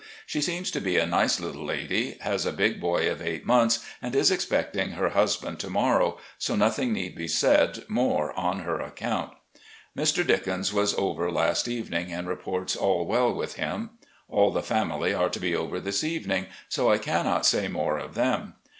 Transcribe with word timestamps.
She 0.25 0.41
seems 0.41 0.71
to 0.71 0.81
be 0.81 0.97
a 0.97 1.05
nice 1.05 1.39
little 1.39 1.63
lady— 1.63 2.17
^has 2.25 2.43
a 2.43 2.51
big 2.51 2.79
boy 2.81 3.07
of 3.11 3.21
eight 3.21 3.45
months, 3.45 3.85
and 4.01 4.15
is 4.15 4.31
expecting 4.31 4.93
her 4.93 5.09
husband 5.09 5.59
to 5.59 5.69
morrow, 5.69 6.17
so 6.39 6.55
nothing 6.55 6.91
need 6.91 7.13
be 7.13 7.27
said 7.27 7.83
more 7.87 8.33
on 8.33 8.61
her 8.61 8.79
account. 8.81 9.31
Mr. 9.95 10.23
Didcens 10.25 10.73
was 10.73 10.95
over 10.95 11.29
last 11.29 11.67
evening, 11.67 12.11
and 12.11 12.27
reports 12.27 12.75
all 12.75 13.05
well 13.05 13.31
with 13.31 13.57
him. 13.57 13.91
All 14.27 14.49
the 14.49 14.63
family 14.63 15.13
are 15.13 15.29
to 15.29 15.39
be 15.39 15.55
over 15.55 15.79
this 15.79 16.03
evening, 16.03 16.47
so 16.67 16.89
I 16.91 16.97
cannot 16.97 17.45
say 17.45 17.67
more 17.67 17.99
of 17.99 18.15
them. 18.15 18.55